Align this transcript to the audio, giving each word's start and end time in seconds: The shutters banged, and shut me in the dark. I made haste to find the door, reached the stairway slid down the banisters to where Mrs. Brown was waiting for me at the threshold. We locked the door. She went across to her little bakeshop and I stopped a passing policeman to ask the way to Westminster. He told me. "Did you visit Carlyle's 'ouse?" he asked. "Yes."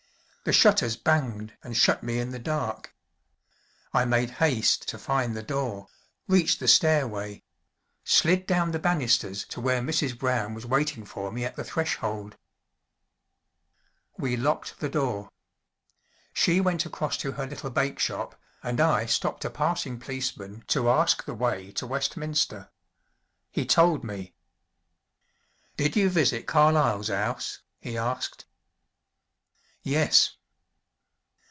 The 0.43 0.51
shutters 0.51 0.95
banged, 0.97 1.53
and 1.63 1.77
shut 1.77 2.01
me 2.01 2.17
in 2.17 2.31
the 2.31 2.39
dark. 2.39 2.95
I 3.93 4.05
made 4.05 4.31
haste 4.31 4.87
to 4.87 4.97
find 4.97 5.37
the 5.37 5.43
door, 5.43 5.87
reached 6.27 6.59
the 6.59 6.67
stairway 6.67 7.43
slid 8.03 8.47
down 8.47 8.71
the 8.71 8.79
banisters 8.79 9.45
to 9.49 9.61
where 9.61 9.83
Mrs. 9.83 10.17
Brown 10.17 10.55
was 10.55 10.65
waiting 10.65 11.05
for 11.05 11.31
me 11.31 11.45
at 11.45 11.57
the 11.57 11.63
threshold. 11.63 12.37
We 14.17 14.35
locked 14.35 14.79
the 14.79 14.89
door. 14.89 15.29
She 16.33 16.59
went 16.59 16.87
across 16.87 17.17
to 17.17 17.33
her 17.33 17.45
little 17.45 17.69
bakeshop 17.69 18.33
and 18.63 18.81
I 18.81 19.05
stopped 19.05 19.45
a 19.45 19.49
passing 19.51 19.99
policeman 19.99 20.63
to 20.69 20.89
ask 20.89 21.23
the 21.23 21.35
way 21.35 21.71
to 21.73 21.85
Westminster. 21.85 22.71
He 23.51 23.63
told 23.63 24.03
me. 24.03 24.33
"Did 25.77 25.95
you 25.95 26.09
visit 26.09 26.47
Carlyle's 26.47 27.11
'ouse?" 27.11 27.61
he 27.79 27.95
asked. 27.95 28.45
"Yes." 29.83 30.37